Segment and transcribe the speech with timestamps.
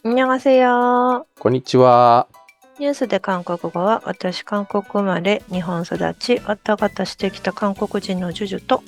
[0.00, 2.28] こんにちは。
[2.78, 8.84] ニュースで韓国語は私韓国生まれ日本育ちわたがたしてきた韓国人のジュジュと。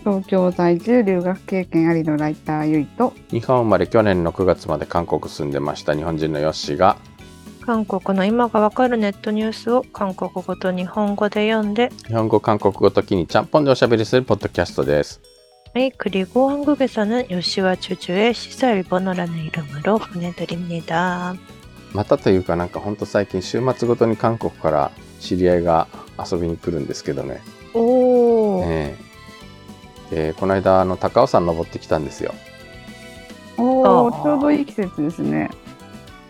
[0.00, 3.14] 東京在住留学経験ありのライターゆいと。
[3.30, 6.98] 日本生まれ去年の9月まで韓国住んでました日本人のヨッシーが。
[7.64, 11.90] 韓国の今がわかるネットニュースを韓国語と日本語で読んで。
[12.06, 15.22] 日本語韓国語ときにちゃんぽんでおしゃべりするポッドキャストです。
[15.73, 21.35] 네, 그리고 한국에서는 요시와 주주의 시사 일본어라는 이름으로 보내드립니다.
[21.93, 25.87] またというかなんかほんと最近週末ごとに韓国から知り合いが
[26.31, 27.41] 遊びに来るんですけどね。
[27.73, 28.95] 오, え
[30.11, 32.33] えでこの間あの高尾山登ってきたんですよ。
[33.57, 35.49] おあーおちょうどいい季節ですね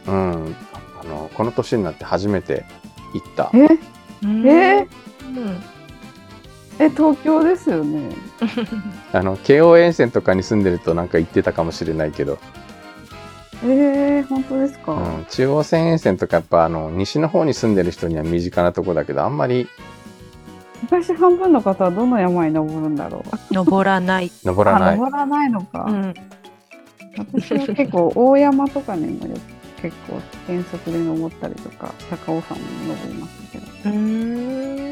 [0.07, 0.55] うん。
[1.01, 2.65] あのこの年になって初めて
[3.13, 3.51] 行った。
[3.53, 3.57] え
[4.23, 4.87] 음, え
[5.23, 5.61] 음.
[6.84, 8.10] え東京ですよね
[9.12, 12.38] あの京王沿線とかに住んでるとなんか行ってたかもしれないけど、
[13.64, 19.68] えー、本当ですか、うん、中央線沿線とかやっぱあの西の方に住んでる人には身近なとこだけどあんまり
[20.86, 24.32] 東半分の方はどの山に登るんだろう登らない。
[24.44, 24.94] 登らない。
[24.94, 26.12] あ登らないのか、 음.
[27.16, 29.36] 私は結構大山とかにもよ
[29.80, 34.88] 結構遠足で登ったりとか高尾山にも登りましたけど 음.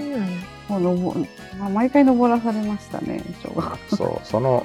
[0.79, 1.21] もう登、
[1.59, 3.97] まあ、毎回登らされましたね小学校。
[3.97, 4.65] そう、その、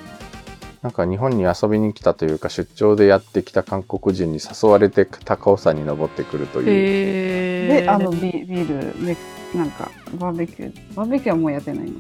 [0.82, 6.68] なんか日本に遊びに来たというか、出張でやってきた韓国人に誘われて高尾山に登ってくるという。
[6.68, 7.82] 에...
[7.82, 9.18] であのビビールで
[9.56, 9.90] なんか
[10.20, 11.98] バーベキューバーベキューはもうやってないの？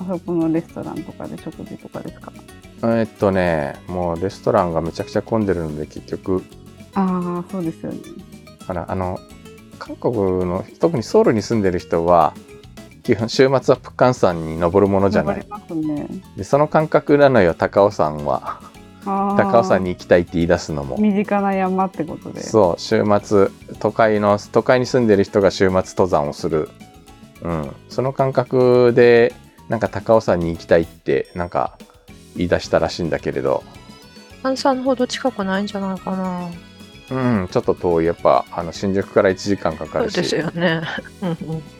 [0.00, 2.32] あそこのレストランとかで食事とかですか？
[2.82, 6.44] えっとね、もうレストランがめちゃくちゃ混んでるので、結局、
[6.94, 7.98] ああそうですよね。
[8.68, 9.18] あの
[9.78, 12.34] 韓国の、特にソウルに住んでる人は、
[13.08, 15.46] 基本週末はプッカン山に登るものじゃない。
[15.74, 16.08] ね。
[16.36, 18.60] で、その感覚なのよ、高尾山は。
[19.06, 20.98] 高尾山に行きたいって言い出すのも。
[20.98, 22.42] 身近な山ってことで。
[22.42, 23.48] そう週末
[23.80, 26.68] 都会の都会に住んでる人が週末登山をする、
[27.40, 29.34] うん、その感覚で
[29.70, 31.78] なんか高尾山に行きたいってなんか
[32.36, 33.64] 言い出したらしいんだけれど、
[34.42, 36.50] 한산ほど近くないんじゃないかな。
[37.10, 38.04] うん、ちょっと遠い。
[38.04, 40.82] やっぱあの新宿から1時間かかるそうですしよね。
[41.22, 41.77] うんうん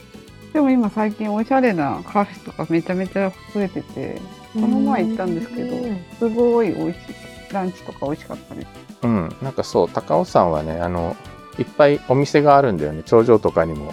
[0.53, 4.21] でも今最近おしゃれなカフェとかめちゃめちゃ増えてて
[4.55, 6.05] この前行ったんですけどうん。
[6.19, 8.69] すごい美味しいランチとか美味しかったです
[9.03, 11.17] うん、なんかそう高尾山はねあの
[11.59, 13.03] いっぱいお店があるんだよね。
[13.03, 13.93] 頂上とかにも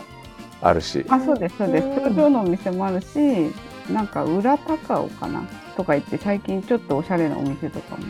[0.62, 1.04] あるし。
[1.10, 1.88] あそうですそうです。
[1.88, 1.96] うん。
[1.96, 3.52] 頂上のお店もあるし
[3.90, 5.44] なんか裏高尾かな
[5.76, 8.08] とか言って最近ちょっとおしゃれなお店とかも増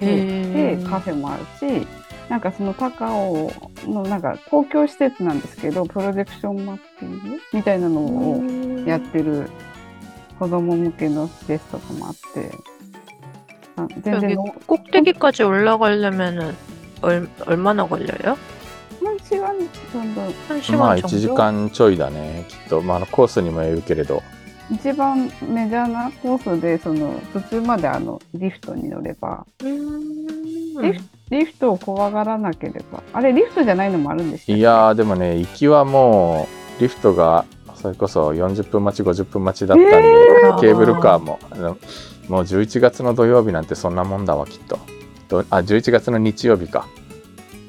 [0.00, 1.86] えてカフェもあるし
[2.29, 3.51] なんかその高尾
[3.85, 8.43] のなんか公共施設なんですけどプロジェクションマッピングみたいなのを
[8.85, 9.49] やってる
[10.39, 12.51] 子供向けの施設とかもあって
[13.77, 16.55] あ全 여기 然の 꼭대기까지 올라가려면은
[17.01, 18.35] 얼, 얼마나 걸려요?
[19.03, 21.07] 半時間정도 한 시간 まあ 정도?
[21.07, 24.21] 1時間ちょいだねきっと、まあ、あのコースにもよるけれど
[24.70, 31.00] 一番メジャーなコースでその途中まであのリフトに乗れば 음.
[31.30, 33.02] リフトを怖がらなければ。
[33.12, 34.58] あれリフトじゃないのもあるんでしたっけ？
[34.58, 36.46] いやーでもね行きはも
[36.78, 40.60] うリフトがそれこそ40分待ち50分待ちだったんで、えー。
[40.60, 41.78] ケーブルカーもあの
[42.28, 44.78] もう11月の土曜日なんてそんなもんだわきっと。
[45.28, 46.86] どあ11月の日曜日か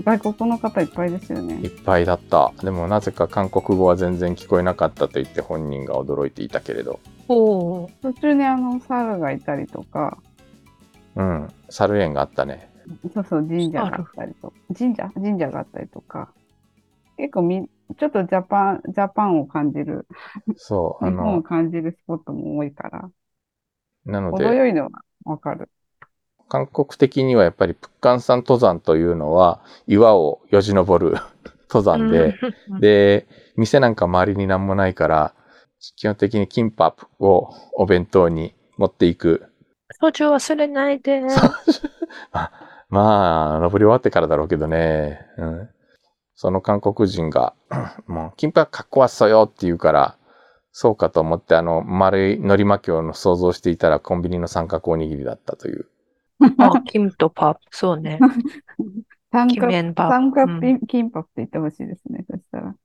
[0.05, 2.51] 外国の方いっぱいですよいねっぱいだった。
[2.61, 6.99] でもなぜか韓国語は全然聞こえなかったと言って本人が驚いていたけれど。
[7.29, 7.89] 오.
[8.01, 10.17] 途中にあの猿がいたりとか。
[11.15, 11.47] うん。
[11.69, 12.69] 猿園があったね。
[13.13, 14.55] そうそう神社があったりとか。
[14.77, 15.09] 神社？
[15.13, 16.33] 神社があったりとか。
[17.15, 20.05] 結構みちょっとジャパンジャパンを感じる。
[20.57, 23.09] そうあ日本をの感じるスポットも多いから。
[24.05, 24.89] なので程よいのは
[25.23, 25.69] わかる
[26.49, 31.17] 韓国的にはやっぱり、プッカン山登山というのは、岩をよじ登る
[31.69, 32.35] 登山で、
[32.79, 35.33] で、店なんか周りになんもないから、
[35.97, 39.49] 基本的にキンパをお弁当に持っていく。
[39.99, 41.21] 早朝忘れないで。
[42.89, 45.19] まあ、登り終わってからだろうけどね。
[45.37, 45.69] うん、
[46.35, 47.55] その韓国人が、
[48.05, 50.17] もう、キンパかっこわっそよって言うから、
[50.71, 55.87] そうかと思って、あの、丸いのり巻きを想像していたらコンビニの三角おにぎりだったという。
[56.57, 58.19] あ、 金とパップ、そうね。
[59.31, 62.75] 三角、パ三角金,、箔プって言ってほしいですね、そしたら。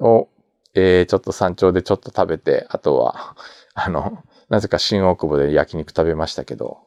[0.00, 0.28] を、
[0.74, 3.36] えー、ちょっと山頂でちょっと食べて、あとは、
[3.74, 4.18] あの、
[4.48, 6.78] なぜか新大久保で焼肉食べましたけど。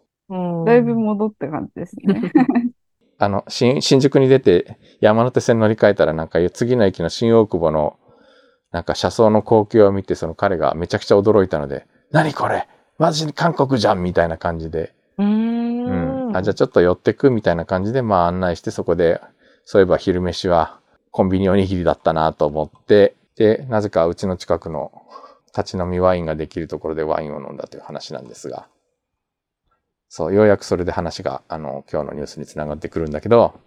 [0.66, 2.32] だいぶ戻って感じですね。
[3.18, 7.98] あの、新、新宿に出て山手線乗り換えたらなんか次の駅の新大久保の
[8.72, 12.68] なんか車窓の光景を見てその彼がめちゃくちゃ驚いたので、何これ
[12.98, 14.94] マジ韓国じゃんみたいな感じで。
[15.18, 16.38] うんうん。
[16.38, 19.22] あ、じゃあちょっと寄ってくみたいな感じでまあ案内してそこで
[19.66, 20.80] そういえば昼飯は
[21.12, 24.92] コンビニおにぎりだったなと思って、で、なぜかうちの近くの
[25.56, 28.68] 立ち飲みワインができるところでワインを飲んだという話なんですが、
[30.10, 33.60] そう、ようやくそれで話が、あの、今日のニュースにつながってくるんだけど、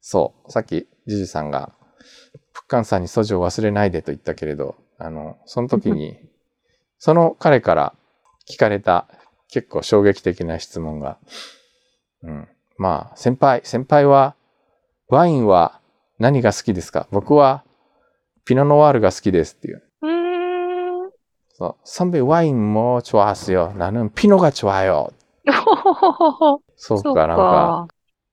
[0.00, 1.72] そう、さっき、ジジさんが、
[2.52, 6.18] プッカンさんにソジュを忘れないでと言ったけれど、あの、その時に、
[6.98, 7.94] その彼から
[8.48, 9.08] 聞かれた
[9.49, 11.17] 結構衝撃的な質問が、
[12.23, 12.47] うん。
[12.77, 14.35] まあ、先輩、先輩は、
[15.07, 15.79] ワインは
[16.19, 17.63] 何が好きですか僕は、
[18.45, 19.83] ピノノワールが好きですっていう。
[20.03, 21.09] 음.
[21.57, 21.75] そう。
[21.85, 25.11] 선배ワインも좋아하세요。나는ピノが좋아요。
[26.75, 27.87] そうそうか、なんか、か。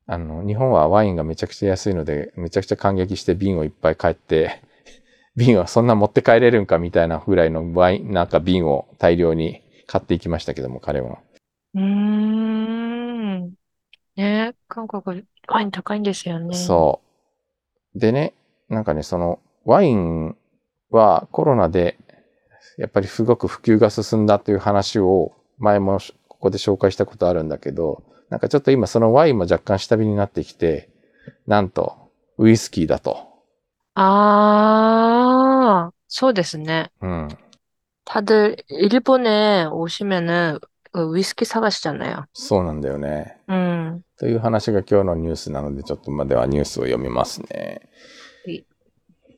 [0.07, 4.63] あの、日本はワインがめちゃくちゃ安いので、めちゃくちゃ感激して瓶をいっぱい買って、
[5.37, 11.18] 瓶はそんな持って帰れるんかみたいなぐらいのワイン、なんか瓶を大量に 買っていきましたけども、彼は。
[11.74, 13.54] うん。
[14.16, 16.56] ね韓国、ワイン高いんですよね。
[16.56, 17.02] そ
[17.96, 18.00] う。
[18.00, 18.34] でね、
[18.70, 20.36] なんかね、その、ワイン
[20.92, 21.98] はコロナで、
[22.78, 30.90] やっぱりすごく普及が進んだという話を、前もここで紹介したことあるんだけど、なんかちょっと今そのワインも若干下火になってきて、
[31.48, 33.18] なんと、ウイスキーだと。
[33.96, 36.92] ああ、そうですね。
[37.02, 37.28] うん。
[38.07, 40.59] 다들 일본에 오시면은
[40.93, 42.27] 그 위스키 사가시잖아요.
[42.35, 43.37] そうなんだよね。
[43.49, 44.03] 음.
[44.19, 47.81] という話が今日のニュースなので、ちょっとまではニュースを読みますね
[48.45, 48.65] はい。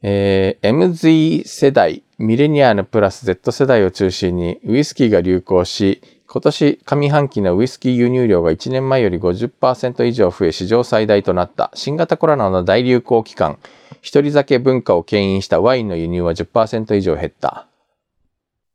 [0.03, 13.59] えー MZ 世代、ミレニアルプラス Z 世代を中心にウイスキーが流行し、今年上半期のウイスキー輸入量が1年前より50%以上増え史上最大となった新型コロナの大流行期間、
[14.03, 17.68] 一人酒文化を牽引したワインの輸入は10%以上減った。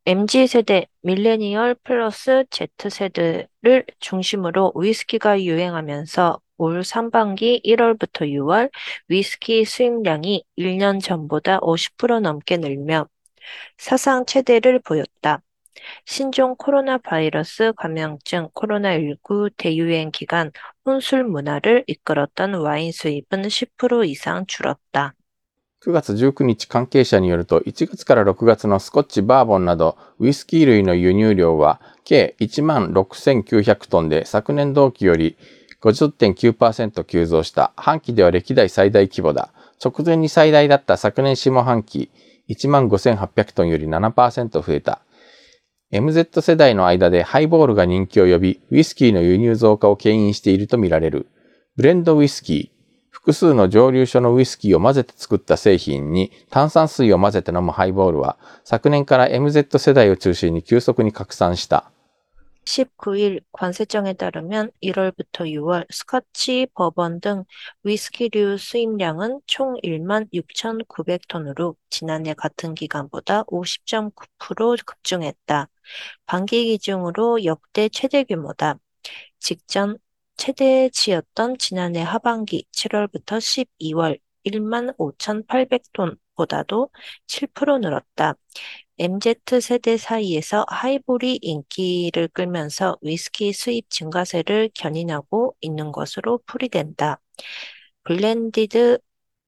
[0.07, 8.71] MZ세대, 밀레니얼 플러스 Z세대를 중심으로 위스키가 유행하면서 올 상반기 1월부터 6월
[9.09, 13.09] 위스키 수입량이 1년 전보다 50% 넘게 늘며
[13.79, 15.41] 사상 최대를 보였다.
[16.05, 20.51] 신종 코로나 바이러스 감염증 코로나19 대유행 기간
[20.85, 25.15] 혼술 문화를 이끌었던 와인 수입은 10% 이상 줄었다.
[25.85, 35.37] 9月19日関係者によると、1月から6月のスコッチ、バーボンなど、ウイスキー類の輸入量は、計16,900トンで、昨年同期より
[35.83, 37.75] 50.9%急増した。
[37.77, 39.53] 半期では歴代最大規模だ。
[39.85, 42.11] 直前に最大だった昨年下半期、
[42.49, 45.03] 15,800トンより7%増えた。
[45.93, 51.27] MZ 世代の間でハイボールが人気を呼び、ウイスキーの輸入増加を牽引しているとみられる。
[51.77, 52.74] ブレンドウイスキー、
[53.24, 61.92] 複数の蒸留所のウイスキーを混ぜて作った製品に炭酸水を混ぜて飲むハイボールは昨年から MZ 世代を中心に急速に拡散した。
[62.66, 67.44] 19일 관세청에 따르면 1월부터 6월 스코치, 버번 등
[67.84, 75.68] 위스키류 수입량은 총 1만 6,900톤으로 지난해 같은 기간보다 50.9% 급증했다.
[76.28, 78.78] 반기 기준으로 역대 최대 규모다.
[79.40, 79.98] 직전
[80.37, 86.91] 최대치였던 지난해 하반기 7월부터 12월 1만 5,800톤보다도
[87.27, 88.35] 7% 늘었다.
[88.99, 97.21] MZ세대 사이에서 하이볼이 인기를 끌면서 위스키 수입 증가세를 견인하고 있는 것으로 풀이된다.
[98.05, 98.99] 블렌디드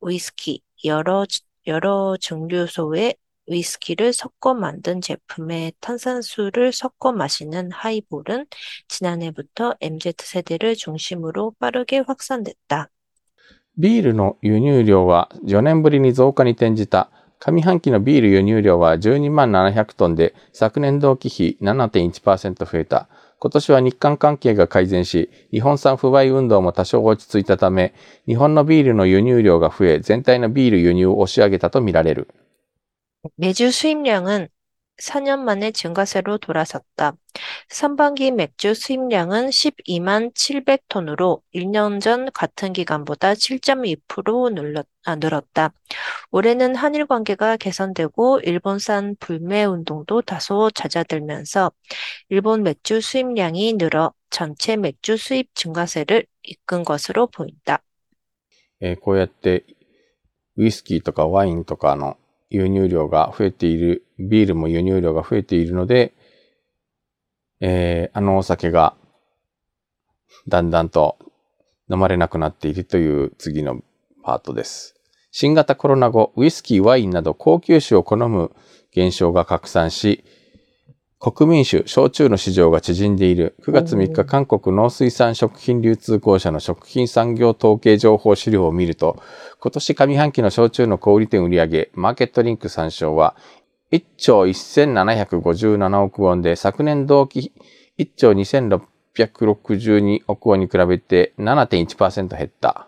[0.01, 1.25] 위스키, 여러,
[1.67, 3.17] 여러 증류소의
[3.48, 8.46] 위스키를 섞어 만든 제품에 탄산수를 섞어 마시는 하이볼은
[8.88, 12.90] 지난해부터 MZ세대를 중심으로 빠르게 확산됐다.
[13.78, 17.10] ビールの輸入量は4年ぶりに増加に転じた。
[17.40, 23.10] 上半期のビール輸入量は12万700トンで昨年同期比7.1%増えた。
[23.40, 27.96] 今年は日韓関係が改善し、日本産不買運動も多少落ち着いたため、
[28.28, 32.28] 日本のビールの輸入量が増え、全体のビール輸入を押し上げたとみられる。
[33.36, 34.48] 매주 수입량은
[34.98, 37.14] 4년 만에 증가세로 돌아섰다.
[37.70, 45.74] 상반기 맥주 수입량은 12만 700톤으로 1년 전 같은 기간보다 7.2% 늘렀, 아, 늘었다.
[46.30, 51.72] 올해는 한일 관계가 개선되고 일본산 불매 운동도 다소 잦아들면서
[52.30, 57.82] 일본 맥주 수입량이 늘어 전체 맥주 수입 증가세를 이끈 것으로 보인다.
[58.84, 59.64] えーこうやって
[60.58, 62.18] ウイスキーとかワインとかの
[62.51, 66.15] 輸入量が増えている、ビールも輸入量が増えているので、
[67.61, 68.95] えーあのお酒が
[70.49, 71.17] だんだんと
[71.91, 73.81] 飲まれなくなっているという次の
[74.23, 74.95] パートです。
[75.31, 78.53] 新型コロナ後、ウイスキー、ワインなど高級酒を好む
[78.91, 80.25] 現象が拡散し、
[81.19, 83.57] 国民酒、焼酎の市場が縮んでいる。
[83.63, 89.23] 9月3日、韓国農水産食品流通公社の食品産業統計情報資料を見ると、
[89.60, 93.36] 今年上半期の焼酎の小売店売上、マーケットリンク参照は、
[93.92, 97.52] 1兆1757億ウォンで、昨年同期
[97.98, 102.88] 1兆2662億ウォンに比べて7.1%減った。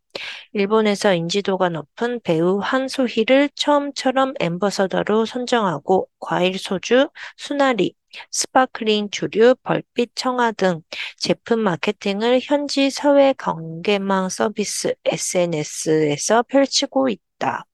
[0.53, 7.95] 일본에서 인지도가 높은 배우 한소희를 처음처럼 엠버서더로 선정하고 과일 소주, 수나리,
[8.31, 10.83] 스파클링 주류, 벌빛 청아 등
[11.17, 17.65] 제품 마케팅을 현지 사회 관계망 서비스 SNS에서 펼치고 있다.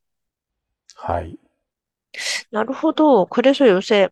[0.97, 1.37] 하이.
[2.51, 4.09] 나루호도 그래서 요새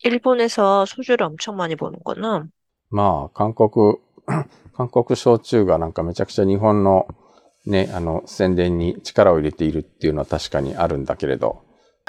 [0.00, 2.46] 일본에서 소주를 엄청 많이 보는구나.
[2.88, 4.03] 뭐, 한국
[4.74, 7.06] 韓国焼酎がなんかめちゃくちゃ日本の
[7.66, 11.62] ね、あの、宣伝に力を入れているっていうのは確かにあるんだけれど。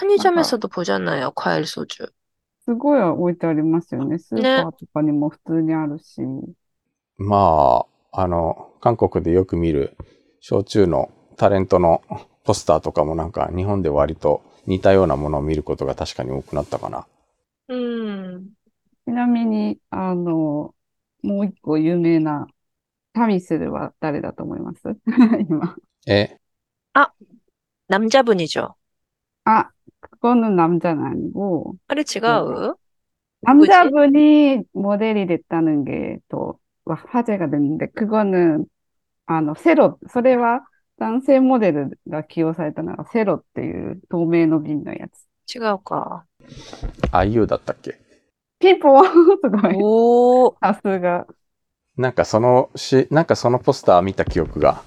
[0.04, 2.12] ニジャメとポジャナカエル焼酎。
[2.66, 4.18] すごい置いてありますよね。
[4.20, 6.22] スーパーとかにも普通にあるし。
[6.22, 6.42] ね、
[7.18, 9.96] まあ、あの、韓国でよく見る
[10.42, 12.02] 焼酎のタレントの
[12.44, 17.08] ポスターとかもなんか日本で割と似たようなものを見ることが確かに多くなったかな。
[17.70, 18.50] うん。
[19.08, 20.75] ちなみに、あの、
[21.25, 22.47] もう一個有名な
[23.13, 24.81] タミスルは誰だと思います
[25.49, 25.75] 今。
[26.07, 26.37] え、
[27.89, 28.75] 남자분이죠.
[29.45, 29.69] 아,
[30.01, 32.77] 그거는 남자는 아니고, 아래 지가우.
[33.43, 38.65] 남자분이 모델이 됐다는 게 또 화제가 됐는데, 그거는,
[39.27, 40.65] あの、セロ、それは
[40.99, 45.27] 男性モデルが起用されたのはセロっていう透明の瓶のやつ。
[45.47, 46.25] 지가우가.
[47.13, 47.99] IU だったっけ
[48.66, 49.12] ピンポンす
[49.50, 49.78] ごい。
[49.80, 51.28] 오, さすが。
[51.98, 54.82] なんかそのし、なんかそのポスター見た記憶が。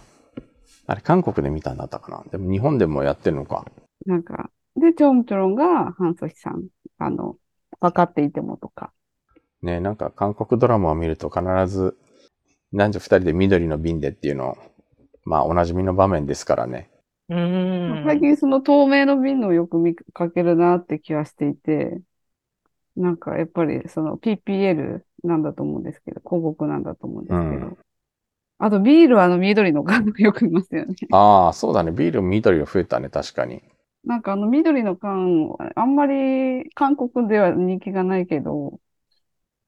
[0.89, 2.25] あれ、韓国で見たんだったかな？
[2.33, 3.65] でも日本でもやってるのか。
[4.05, 6.65] なんか、で、チョンチョロンがハンソヒさん。
[6.99, 7.37] あの、
[7.81, 8.91] 分かっていてもとか。
[9.63, 11.97] ねなんか韓国ドラマを見ると必ず
[12.73, 14.57] 男女二人で緑の瓶でっていうのを、
[15.25, 16.91] まあおなじみの場面ですからね。
[17.31, 22.01] 음, 最近その透明の瓶のをよく見かけるなって気はしていて、
[22.99, 27.67] なんかやっぱりその PPL なんだと思うんですけど、広告なんだと思うんですけど。
[27.67, 27.79] うん
[28.61, 30.97] あとビールはあの緑の缶よく見ますよね。
[31.13, 31.93] ああ、そうだね。
[31.93, 33.63] ビール緑が増えたね、確かに。
[34.05, 38.81] なんかあの緑の缶、あんまり韓国では人気がないけど、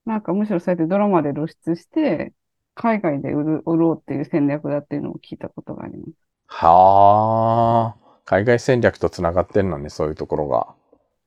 [0.07, 2.33] なんかむしろそうやってドラマで露出して、
[2.75, 6.13] 海外で売る、売ろうっていう戦略だっていうのを聞いたことがあります。
[6.49, 8.21] はあ。
[8.25, 10.75] 海外戦略とつながってんのね、そういうところが。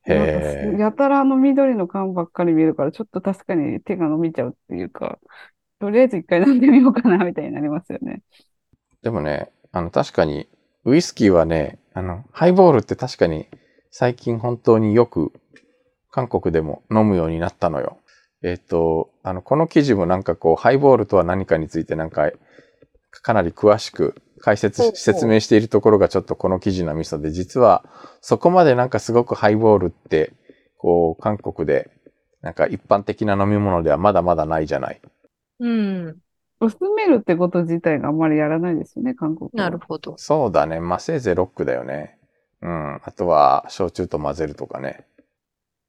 [0.06, 5.20] やたらあの緑の缶ばっかり見るから、ちょっと確かに手が伸びちゃうっていうか、
[5.80, 8.22] とりあえず一回飲んでみようかな、みたいになりますよね。
[9.02, 10.48] でもね、あの、確かに、
[10.86, 13.48] ウイスキーはね、あの、ハイボールって確かに、
[13.92, 15.32] 最近本当によく、
[16.10, 17.98] 韓国でも飲むようになったのよ。
[18.44, 22.32] えっ、と、あの、この記事もなんかこう、ハイボールとは何かについてなんか、
[23.13, 27.85] かなり詳しく解説ほうほう説明しているところがちょっとこの記事のミソで、実は、
[28.21, 30.33] そこまでなんかすごくハイボールって、
[30.77, 31.91] こう、韓国で、
[32.41, 35.01] なんか一般的な飲み物ではまだまだないじゃない。
[35.61, 36.15] 음,
[36.61, 39.65] 薄めるってこと自体があんまりやらないですよね、韓国は。
[39.65, 40.15] なるほど。
[40.19, 40.81] そうだね。
[40.81, 42.19] まあ、せいぜいロックだよね。
[42.63, 43.01] うん。
[43.03, 45.05] あとは、焼酎と混ぜるとかね。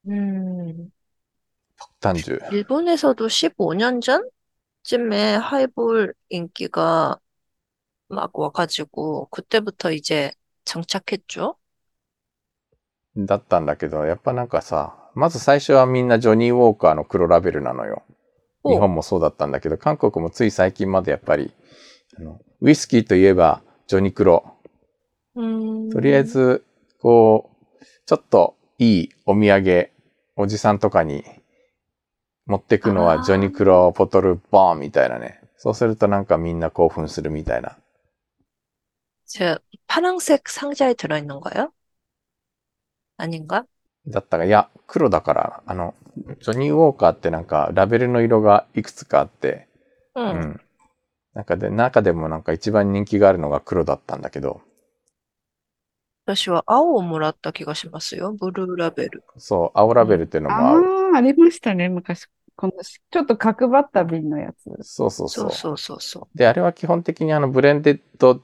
[0.07, 0.89] 음,
[1.77, 2.39] 폭탄주.
[2.51, 4.23] 일본에서도 15년 전
[4.83, 7.19] 쯤에 하이볼 인기가
[8.07, 10.31] 막 와가지고 그때부터 이제
[10.65, 11.55] 정착했죠.
[13.17, 18.03] だったんだけど、やっぱなんかさ、まず最初はみんなジョニー・ウォーカーの黒ラベルなのよ。
[18.65, 21.51] 日本もそうだったんだけど、韓国もつい最近までやっぱり、
[22.17, 24.55] あのウイスキーといえばジョニクロ。
[25.35, 26.65] 음, とりあえず、
[26.99, 29.89] こう、ちょっといいお土産、
[30.35, 31.23] おじさんとかに
[32.45, 35.41] 持ってくのあーはジョニクロボトルボーンみたいなね。
[35.57, 37.77] そうするとなんかみんな興奮するみたいな。
[39.25, 41.71] 저 파란색 상자에 들어있는 거요?
[43.17, 43.65] 아닌가?
[44.07, 45.93] だったが、いや、黒だから、あの、
[46.41, 49.67] ジョニー・ウォーカーってなんかラベルの色がいくつかあって、
[50.15, 50.21] 응.
[50.21, 50.61] うん。
[51.33, 54.61] 中で、中でもなんか一番人気があるのが黒だったんだけど、
[56.24, 58.32] 私は青をもらった気がしますよ。
[58.32, 59.24] ブルーラベル。
[59.36, 60.84] そう、青ラベルっていうのもあ合う。
[61.14, 62.26] あ、ありましたね、昔。
[62.56, 64.70] このしちょっと角張った瓶のやつ。
[64.82, 68.40] そうそうそそううそうそうそで、あれは基本的にあのブレンデッド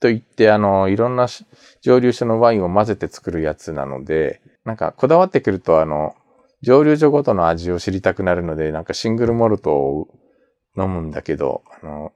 [0.00, 1.44] といって、あの、いろんなし
[1.82, 6.14] 蒸留所のワインを混ぜて作るやつなので、なんかこだわってくると、あの、
[6.62, 10.08] 蒸留所ごとの味を知りたくなるので、なんかシングルモルトを
[10.78, 12.12] 飲むんだけど、あの、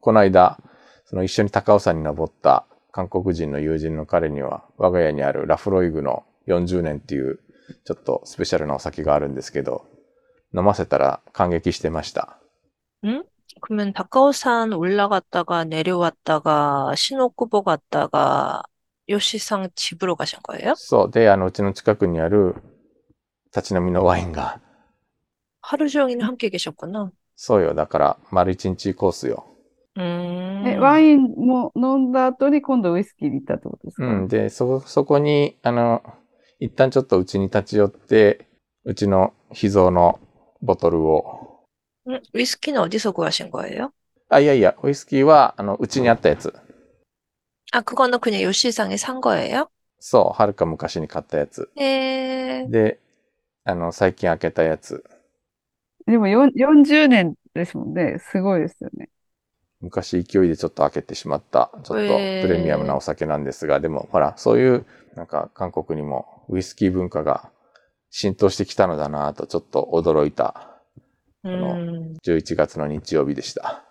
[0.00, 0.58] この間、
[1.04, 7.39] その一緒に高尾山に登った韓国人の友人の彼には、我が家にあるラフロイグの40年っていう、
[7.83, 9.85] ちょっとスペシャルなお酒があるんですけど、
[10.55, 12.39] 飲ませたら感激してました。
[13.61, 18.63] 그러면 다카오산 올라갔다가 내려왔다가 신호쿠보 갔다가
[19.07, 20.73] 요시상 집으로 가신 거예요?
[20.75, 21.11] そう。
[21.11, 22.55] で、あの、うちの近くにある
[23.55, 24.59] 立ち飲みのワインが、
[25.61, 27.11] 하루 종일 함께 계셨구나.
[27.35, 27.73] そうよ。
[27.73, 29.45] だから、丸一日コースよ。
[29.97, 34.27] 음, え、ワインも飲んだ後に今度ウイスキーに行ったってことですかうん。
[34.27, 36.03] で、そ、そこに、あの、
[36.59, 38.47] 一旦ちょっとうちに立ち寄って、
[38.83, 40.19] うちの秘蔵の
[40.61, 41.63] ボトルを、
[42.07, 43.91] 음, 위스키는 어디서 구하신 거예요?
[44.29, 46.53] あ、いやいや、ウイスキーは、あの、うちにあったやつ。
[47.71, 49.67] 아, 그거는 그냥 요시상에 산 거예요?
[49.99, 51.69] そう、はるか昔に買ったやつ。
[51.77, 52.99] 에, で、
[53.63, 55.03] あの、最近開けたやつ。
[56.05, 58.19] でもよん40年ですもんね。
[58.19, 59.09] すごいですよね。
[59.81, 67.51] 昔勢いでちょっと開けてしまった、ちょっとプへーレミアムなお酒なんですが、でもほら、そういう、なんか韓国にもウイスキー文化が
[68.09, 70.81] 浸透してきたのだなと、ちょっと驚いた
[71.43, 73.83] 음, 11月の日曜日でした。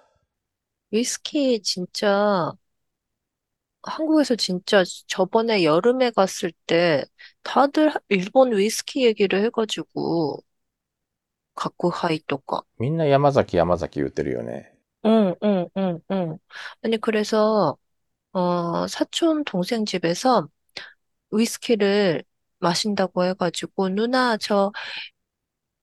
[0.90, 2.52] 위스키 진짜
[3.82, 7.04] 한국에서 진짜 저번에 여름에 갔을 때
[7.42, 10.42] 다들 일본 위스키 얘기를 해가지고
[11.54, 14.72] 갖고 하이とか みんな山崎山崎言ってるよね。
[15.05, 16.37] 응, 응, 응, 응.
[16.83, 17.77] 아니, 그래서,
[18.33, 20.49] 어, 사촌 동생 집에서
[21.31, 22.23] 위스키를
[22.59, 24.71] 마신다고 해가지고, 누나, 저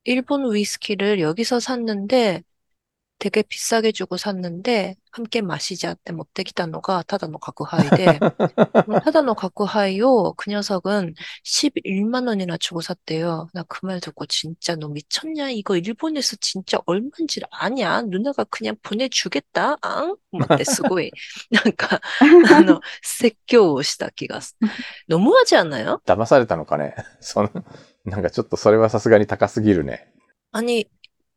[0.04, 2.42] 일본 위스키를 여기서 샀는데,
[3.19, 8.19] 되게 비싸게 주고 샀는데, 함께 마시자って持ってきたのがただの角ハイで、
[9.03, 13.47] ただの角ハイを그 녀석은 11만 원이나 주고 샀대요.
[13.53, 15.51] 나 그 말 듣고 진짜 너 미쳤냐?
[15.51, 18.01] 이거 일본에서 진짜 얼마인지 아냐?
[18.03, 19.77] 누나가 그냥 보내주겠다?
[19.81, 20.15] 앙?
[20.31, 21.11] 思ってすごい、
[21.51, 22.01] なんか、
[22.55, 24.57] あの、説教をした気がす。
[25.07, 25.99] 너무하지 않아요?
[26.07, 27.49] 騙されたのかねその、
[28.05, 30.07] なんかちょっとそれはさすがに高すぎるね。
[30.53, 30.87] 아니,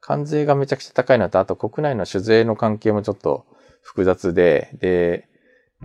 [0.00, 3.46] 関税がめちゃくちゃ高いのと、あと国内の酒税の関係もちょっと
[3.82, 5.28] 複雑で、で、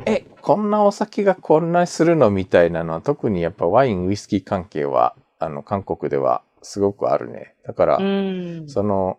[0.05, 7.55] え、こんなお酒がこんなにするのみたいなのは、特にやっぱワイン、ウイスキー関係は、あの、韓国ではすごくあるね。
[7.65, 8.67] だから、うん。
[8.67, 9.17] その、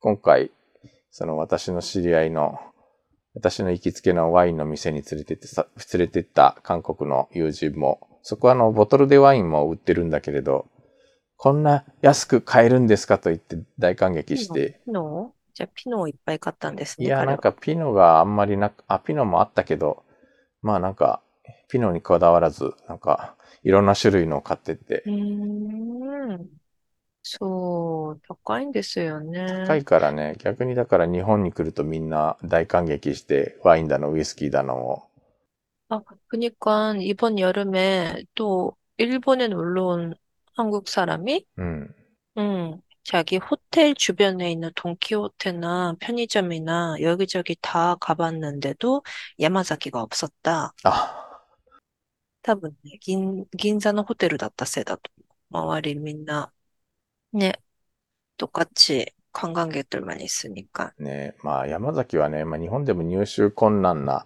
[0.00, 0.50] 今回、
[1.10, 2.58] その私の知り合いの、
[3.34, 10.66] 私の行きつけのワインの店に連れてってさ、連れてった韓国の友人も、そこはあの、ボトルでワインも売ってるんだけれど、
[11.37, 17.35] こんな安く買えるんですかと言って大感激して、ピノじゃあピノをいっぱい買ったんですね、いや、彼は。
[17.35, 20.05] なんかピノがあんまりなく、あ、ピノもあったけど、
[20.61, 21.21] まあなんか、
[21.69, 26.61] ピノにこだわらず、なんか、いろんな種類のを買ってってう、ーん。
[27.23, 29.41] そう、高いんですよね。
[29.45, 35.03] 高いからね、逆にだから日本に来るとみんな大感激して、ワインだの、ウイスキーだのを。
[35.89, 40.15] 아, 그니까 이번 여름에 또 일본에 놀러 온
[40.55, 41.95] 한국 사람이, うん。
[42.37, 49.03] 음, 자기 호텔 주변에 있는 돈키호테나 편의점이나 여기저기 다 가봤는데도
[49.39, 50.73] 야마자키가 없었다.
[50.83, 51.27] あ、
[52.43, 55.09] 多分ね、銀、銀座のホテルだったせいだと
[55.51, 55.71] 思う。
[55.71, 56.51] 周りみんな、
[57.33, 57.53] ね、
[58.37, 60.93] 똑같이 관광객들만 있으니까.
[60.99, 64.25] ねまあ山崎はね、まあ日本でも入手困難な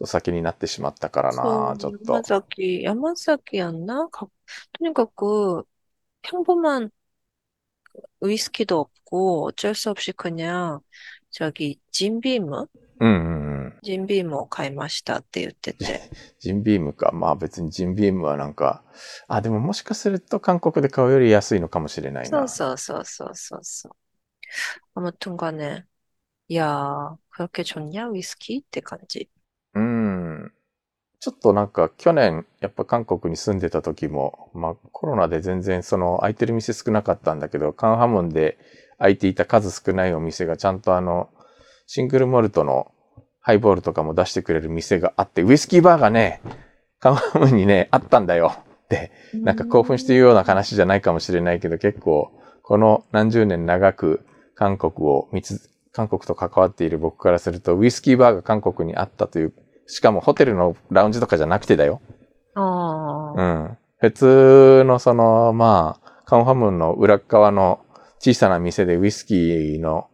[0.00, 2.12] お酒になってしまったからな、ちょっ 그, と。
[2.14, 4.08] 야마자키, 야마자키였나?
[4.10, 4.26] 가,
[4.78, 5.64] 그러니까 그
[6.22, 6.90] 평범한
[8.20, 10.80] 위스키도 없고 어쩔 수 없이 그냥
[11.30, 12.66] 저기 진비무?
[12.98, 13.80] うんうんうん。
[13.82, 16.10] 진비무 買いましたって言ってて。
[16.40, 17.12] ジンビームか。
[17.12, 18.82] まあ別にジンビームはなんか、
[19.28, 22.38] あ、でももしかすると韓国で買うより安いのかもしれないな。
[22.42, 23.90] 써써써써써써.
[24.94, 25.84] 아무튼 간에,
[26.54, 28.60] 야, 그렇게 좋냐, 위스키?
[28.60, 29.28] って感じ。
[31.21, 38.57] ちょっとなんか去年やっぱ韓国に住んでた時も、まあコロナで全然その空いてる店少なかったんだけど、カンハムンで
[38.97, 41.29] 空いていた数少ないお店がちゃんとあの、
[41.85, 42.91] シングルモルトの
[43.39, 46.41] ハイボールとかも出してくれる店があって、ウイスキーバーがね、
[46.99, 48.53] カンハムンにね、あったんだよ。
[48.85, 52.31] って、なんか興奮して言うような話じゃないかもしれないけど、結構
[52.63, 59.53] この何十年長く韓国を見つ、韓国と関わっている僕からすると、ウイスキーバーが韓国にあったという
[59.91, 62.01] しかもホテルのラウンジとかじゃなくてだよ。
[62.55, 63.77] 어, うん。
[63.99, 67.81] 普通のその、まあ、カンファムンの裏側の
[68.19, 70.07] 小さな店でウイスキーの、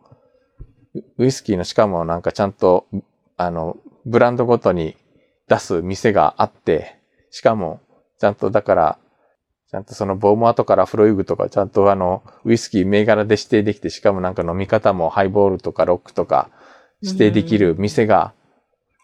[1.20, 2.88] ウイスキーのしかもなんかちゃんと、
[3.38, 4.98] あの、ブランドごとに
[5.48, 6.98] 出す店があって、
[7.30, 7.80] しかも、
[8.20, 8.98] ちゃんとだから、
[9.70, 16.50] ちゃんとそのボーモアとかラフロイグとかちゃんとあの、ウイスキー銘柄で指定できて、しかもなんか飲み方もハイボールとかロックとか
[17.02, 18.34] 指定できる店が、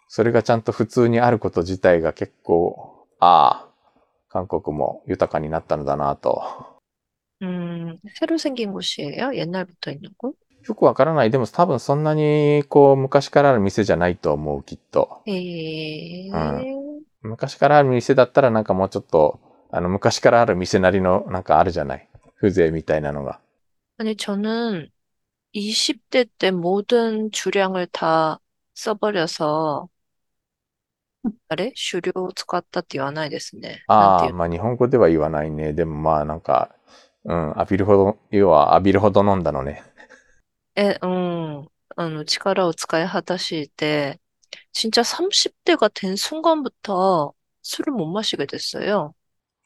[0.08, 3.68] それがちゃんと普通にあること自体が結構、ああ、
[4.28, 6.42] 韓国も豊かになったのだなと。
[7.42, 9.34] 음, 새로 생긴 곳이에요?
[9.34, 10.34] 옛날부터 있는 곳?
[10.66, 11.30] よくわからない。
[11.30, 15.22] でも多分そんなにこう昔からある店じゃないと思う、きっと。
[15.26, 16.30] 에,
[17.22, 22.08] 昔からある店だったらなんかもうちょっと、あの昔からある店なりのなんかあるじゃない。
[22.40, 23.40] 風情みたいなのが。
[23.98, 24.88] 아니, 저는
[25.54, 28.38] 20대 때 모든 주량을 다
[28.74, 29.88] 써버려서,
[31.48, 33.84] あれ終了使ったって言わないですね。
[33.96, 35.72] なんああ、ていうまあ日本語では言わないね。
[35.72, 36.74] でもまあなんか、
[37.24, 39.82] うん、浴びるほど、要は浴びるほど飲んだのね。
[40.76, 41.66] 에, 음,
[41.98, 44.18] 음, 치카라오 스카이 하다시 때,
[44.72, 47.32] 진짜 30대가 된 순간부터
[47.62, 49.14] 술을 못 마시게 됐어요.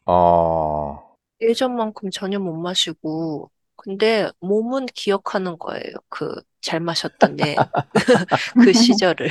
[0.06, 1.02] あ
[1.40, 5.82] 예전만큼 전혀 못 마시고, 근데 몸은 기억하는 거예요.
[6.08, 7.64] 그, 잘 마셨던 내,
[8.58, 9.28] 그 시절을.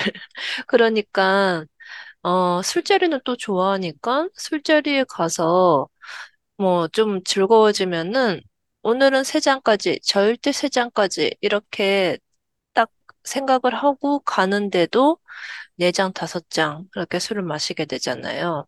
[0.67, 1.65] 그러니까,
[2.25, 5.89] 어, 술자리는 또 좋아하니까, 술자리에 가서,
[6.57, 8.41] 뭐, 좀 즐거워지면은,
[8.83, 12.17] 오늘은 세 잔까지, 절대 세 잔까지, 이렇게
[12.73, 12.91] 딱
[13.25, 15.19] 생각을 하고 가는데도,
[15.77, 18.65] 네 장, 다섯 장, 그렇게 술을 마시게 되잖아요.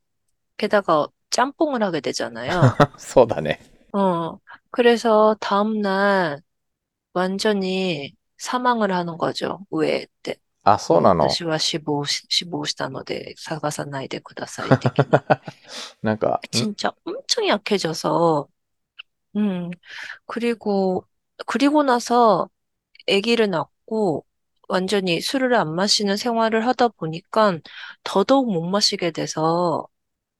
[0.57, 2.77] 게다가 짬뽕을 하게 되잖아요.
[2.77, 3.59] あ、 そうだね。
[3.91, 4.39] 어,
[4.71, 6.41] 그래서 다음날
[7.13, 9.65] 완전히 사망을 하는 거죠.
[9.71, 10.07] 왜?
[10.23, 10.35] 때.
[10.67, 11.25] あ、そうなの。
[11.29, 15.25] 私は死亡し、死亡したので探さないでください的な。
[16.01, 18.47] なんか、ん 진짜 엄청 약해져서,
[19.37, 19.69] 음,
[20.27, 21.05] 그리고,
[21.47, 22.49] 그리고 나서
[23.09, 24.25] 아기를 낳고
[24.69, 27.59] 완전히 술을 안 마시는 생활을 하다 보니까
[28.03, 29.87] 더더욱 못 마시게 돼서,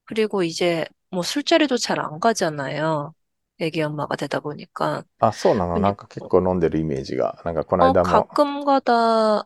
[0.06, 3.14] 그리고 이제 뭐 술자리도 잘 안 가잖아요.
[3.62, 5.04] 아기 엄마가 되다 보니까.
[5.20, 5.76] あ、そうなの。
[5.76, 7.42] 그니- なんか結構飲んでるイメージが。
[7.46, 8.28] なんかこの 어, 間も。
[8.28, 9.46] 가끔 가다,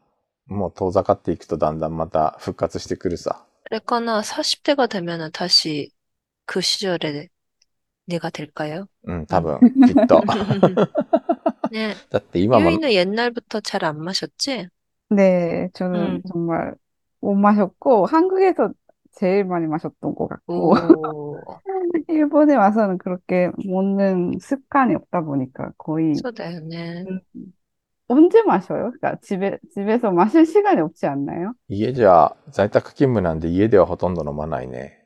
[0.50, 3.44] もう遠ざかっていくとだんだんまた復活してくるさ。
[3.64, 5.90] 그랬거나, 40대가 되면은 다시
[6.46, 7.28] 그 시절에
[8.06, 8.86] 내가 될까요?
[9.04, 10.20] うん、多分、きっと。
[11.72, 11.94] 네.
[12.10, 14.68] だって今も、 유이는 옛날부터 잘 안 마셨지?
[15.10, 16.22] 네, 저는 음.
[16.28, 16.74] 정말
[17.20, 18.72] 못 마셨고, 한국에서
[19.12, 21.40] 제일 많이 마셨던 것 같고, 오,
[22.08, 27.04] 일본에 와서는 그렇게 먹는 습관이 없다 보니까 거의 そうだよね。
[28.10, 28.92] 음, 언제 마셔요?
[28.98, 31.54] 그러니까 집에, 집에서 마실 시간이 없지 않나요?
[31.68, 35.02] 家じゃ在宅勤務なんで家ではほとんど飲まないね。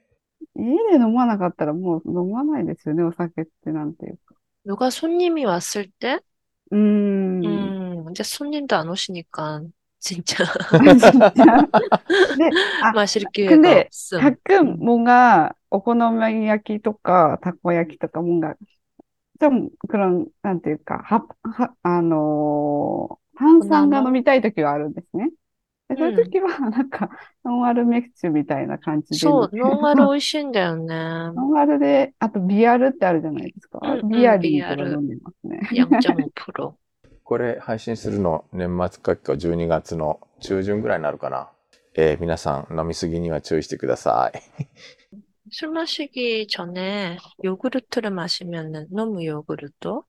[0.57, 4.35] 家で飲まなかったらもう飲まないですよね、お酒ってなんていうか。
[4.66, 6.20] 누가 손님이 왔을 때?
[6.70, 7.44] うーん。
[7.44, 9.62] 음, 이제 손님도 안 오시니까
[9.98, 10.44] 진짜
[10.98, 11.68] 진짜.
[12.38, 12.50] 네,
[12.83, 14.20] 아, 마실 기회가 근데 없음.
[14.20, 18.55] 가끔 뭔가 오코노미야키 とか 타코야키 とか 뭔가
[19.39, 19.50] じゃ
[19.88, 25.30] ク、なんていうか、は、は、あのー、炭酸が飲みたいときはあるんですね。
[25.89, 27.10] でそういうときは、 なんか、
[27.43, 29.15] ノンアルメクチュみたいな感じで。
[29.17, 30.86] そう、ノンアル美味しいんだよね。
[31.36, 33.80] ノンアルで、あとビアルってあるじゃないですか。
[33.84, 35.60] うんうん、ビアリーとか飲んでますね。
[36.34, 36.78] プロ。
[37.24, 41.50] これ配信するの年末かきか12月の中旬ぐらいになるかな。
[41.98, 44.67] えー、皆さん飲みすぎには注意してください。
[45.50, 50.00] 술 마시기 전에 요구르트를 마시면은, 너무 요구르트?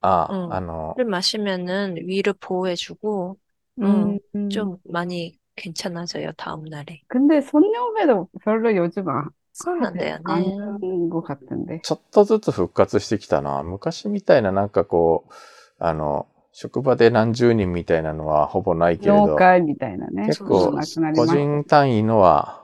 [0.00, 3.38] あ、うんあの、 를 마시면은 위를 보호해주고,
[3.76, 4.20] う 음, ん。
[4.48, 7.02] 좀 많이 괜찮아져요, 다음날에.
[7.08, 10.54] 근데 손님회도 별로 요즘 안, そうなんだよ 안 ね。
[10.82, 11.80] 하는 것 같은데.
[11.82, 13.62] ちょっとずつ復活してきたな。
[13.62, 15.32] 昔みたいななんかこう、
[15.78, 20.26] あの、職場で何十人みたいなのはほぼないけれど、農会みたいなね。
[20.26, 22.63] 結構そうなくなり個ました人単位のは、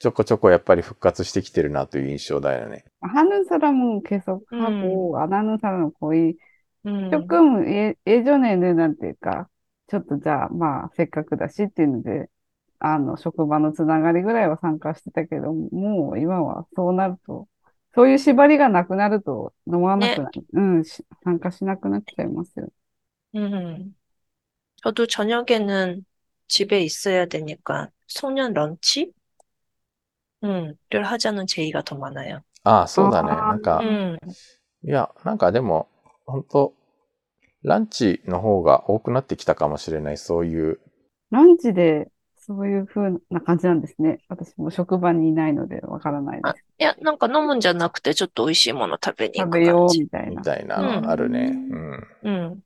[0.00, 2.84] ちょこちょこやっぱり復活してきてるなという印象だよね。
[3.00, 4.60] 하는 사람은 계속 음.
[4.60, 6.36] 하고, 안 하는 사람은 거의
[6.86, 9.48] 음, 조금 예, 예전에는なんていうか、
[9.88, 12.28] ちょっとじゃあ、まあ、せっかくだしっていうので、
[12.78, 17.48] あの、職場のつながりぐらいは参加してたけど、もう今はそうなると、
[17.94, 20.44] そういう縛りがなくなると飲まなくなる。
[20.52, 22.68] うん、し参加しなくなっちゃいますよ。
[23.34, 23.94] 음.
[24.82, 26.04] 저도 저녁에는
[26.48, 29.12] 집에 있어야 되니까 소년 런치?
[30.41, 30.77] うん。
[30.89, 32.31] ルルハジャのチェイが止まない
[32.63, 33.29] ああ、そうだね。
[33.29, 33.61] なん。
[33.61, 34.19] か、うん、
[34.83, 35.37] いや、なん。
[35.37, 35.87] かでも、
[36.25, 36.73] 本当
[37.63, 40.79] ランチの方が多くなってきたかもしれない、そういう。
[41.29, 43.81] ランチで、そういうふうな感じなん。
[43.81, 44.19] ですね。
[44.27, 46.65] 私も職場にいないのでわからないです。
[46.79, 47.17] いや、なん。
[47.17, 47.59] か飲むん。
[47.59, 49.57] じゃなくて、ちょっと美味しいもの食べに行く。
[49.57, 50.41] 食べようみたいな。
[50.41, 51.51] たいな、あるね。
[51.51, 52.07] うん。
[52.23, 52.63] うん。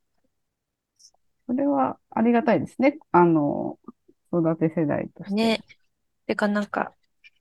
[1.45, 2.97] それはありがたいですね。
[3.11, 3.77] あの、
[4.33, 5.35] 育て世代として。
[5.35, 5.61] ね。
[6.25, 6.65] てか、なん。
[6.65, 6.93] か、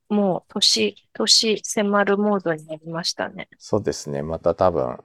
[0.08, 3.48] もう年、年迫るモードになりましたね。
[3.58, 4.22] そうですね。
[4.22, 4.98] また多分、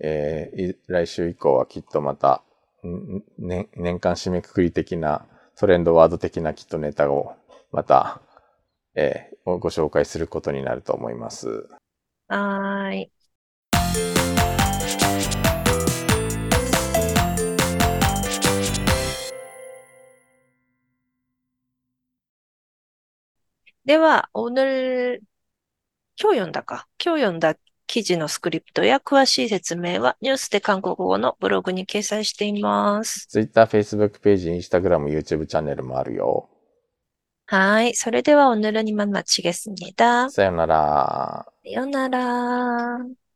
[0.00, 2.42] えーい来週以降はきっとまた、
[2.84, 5.26] ん年年間締めくくり的な、
[5.58, 7.34] トレンドワード的なきっとネタを
[7.72, 8.20] また、
[8.96, 11.68] えーごご紹介することになると思います。
[12.28, 13.12] はーい。
[23.85, 25.21] では、오늘、
[26.21, 26.87] 今日読んだか。
[27.03, 27.55] 今日読んだ
[27.87, 33.27] 記事のスクリプトや詳しい説明はニュースで韓国語のブログに掲載しています。
[33.27, 36.49] Twitter、Facebook ページ、Instagram、YouTube チャンネルもあるよ。
[37.47, 37.95] はい。
[37.95, 40.29] それでは오늘은이만마치겠습니다。
[40.29, 41.45] さよなら。
[41.63, 43.21] さよなら。